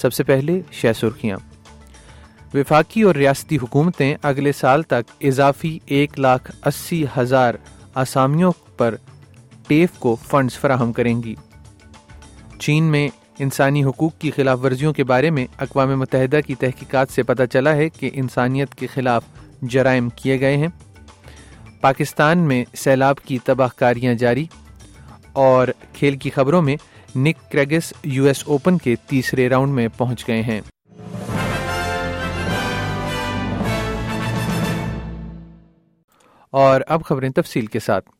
[0.00, 1.36] سب سے پہلے شہ سرخیاں
[2.54, 7.54] وفاقی اور ریاستی حکومتیں اگلے سال تک اضافی ایک لاکھ اسی ہزار
[8.02, 8.94] آسامیوں پر
[9.68, 11.34] ٹیف کو فنڈز فراہم کریں گی
[12.58, 13.08] چین میں
[13.42, 17.74] انسانی حقوق کی خلاف ورزیوں کے بارے میں اقوام متحدہ کی تحقیقات سے پتہ چلا
[17.76, 19.24] ہے کہ انسانیت کے خلاف
[19.72, 20.68] جرائم کیے گئے ہیں
[21.80, 24.46] پاکستان میں سیلاب کی تباہ کاریاں جاری
[25.44, 26.76] اور کھیل کی خبروں میں
[27.16, 30.60] نک کریگس یو ایس اوپن کے تیسرے راؤنڈ میں پہنچ گئے ہیں
[36.60, 38.10] اور اب خبریں تفصیل کے ساتھ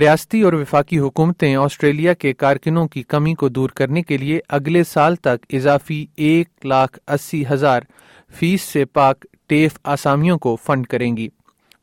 [0.00, 4.82] ریاستی اور وفاقی حکومتیں آسٹریلیا کے کارکنوں کی کمی کو دور کرنے کے لیے اگلے
[4.84, 7.82] سال تک اضافی ایک لاکھ اسی ہزار
[8.38, 11.28] فیس سے پاک ٹیف آسامیوں کو فنڈ کریں گی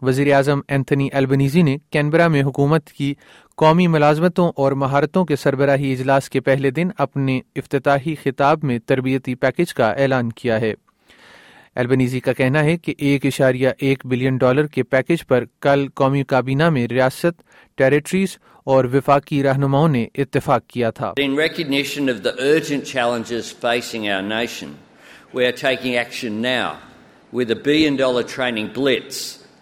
[0.05, 3.13] وزیر اعظم اینتھنی البنیزی نے کینبرا میں حکومت کی
[3.61, 9.35] قومی ملازمتوں اور مہارتوں کے سربراہی اجلاس کے پہلے دن اپنے افتتاحی خطاب میں تربیتی
[9.45, 10.73] پیکج کا اعلان کیا ہے
[11.83, 16.23] البنیزی کا کہنا ہے کہ ایک اشاریہ ایک بلین ڈالر کے پیکج پر کل قومی
[16.33, 17.41] کابینہ میں ریاست
[17.77, 18.37] ٹیریٹریز
[18.75, 21.11] اور وفاقی رہنماؤں نے اتفاق کیا تھا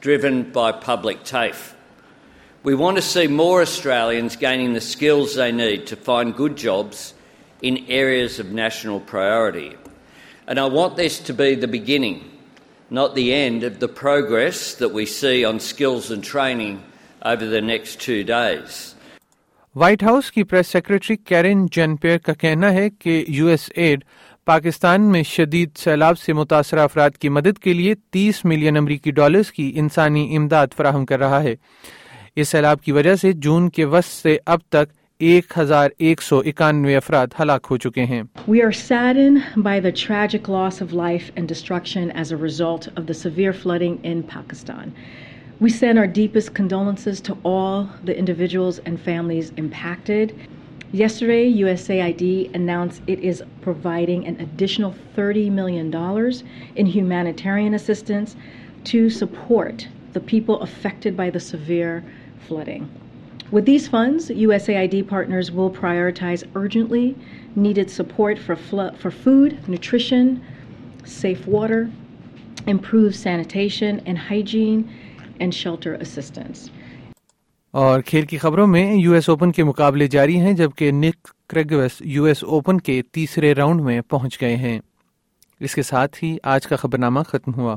[0.04, 1.73] driven by public TAFE.
[2.64, 7.14] We want to see more Australians gaining the skills they need to find good jobs
[7.62, 9.78] in areas of national priority.
[10.46, 12.18] And I want this to be the beginning,
[12.90, 16.84] not the end, of the progress that we see on skills and training
[17.22, 18.90] over the next two days.
[19.81, 24.03] White House کی press secretary Karine Jean Pierre کا کہنا ہے کہ U S add
[24.46, 29.52] Pakistan میں شدید سیلاب سے متاثرہ افراد کی مدد کے لیے تیس ملین امریکی ڈالرز
[29.52, 31.54] کی انسانی امداد فراہم کر رہا ہے
[32.42, 34.90] اس سیلاب کی وجہ سے جون کے وسط سے اب تک
[35.28, 39.90] ایک ہزار ایک سو اکانوے افراد ہلاک ہو چکے ہیں we are saddened by the
[40.06, 44.90] tragic loss of life and destruction as a result of the severe flooding in Pakistan
[45.62, 50.31] we send our deepest condolences to all the individuals and families impacted
[50.96, 55.91] Yesterday, USAID announced it is providing an additional $30 million
[56.75, 58.35] in humanitarian assistance
[58.84, 62.03] to support the people affected by the severe
[62.38, 62.91] flooding.
[63.50, 67.16] With these funds, USAID partners will prioritize urgently
[67.56, 70.44] needed support for food, nutrition,
[71.06, 71.90] safe water,
[72.68, 74.88] improved sanitation and hygiene,
[75.40, 76.69] and shelter assistance.
[77.81, 81.91] اور کھیل کی خبروں میں U S open کے مقابلے جاری ہیں جبکہ نک کریگوس
[82.16, 84.79] یو ایس اوپن کے تیسرے راؤنڈ میں پہنچ گئے ہیں
[85.67, 87.75] اس کے ساتھ ہی آج کا نامہ ختم ہوا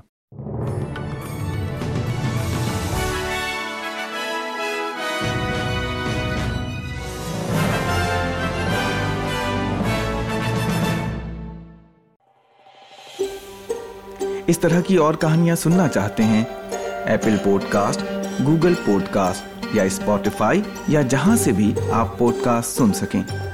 [14.51, 18.03] اس طرح کی اور کہانیاں سننا چاہتے ہیں Apple podcast
[18.47, 20.61] Google podcast یا اسپوٹیفائی
[20.95, 23.46] یا جہاں سے بھی آپ پوڈ کاسٹ سن سکیں